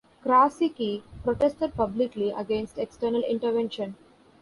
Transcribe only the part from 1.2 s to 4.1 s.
protested publicly against external intervention.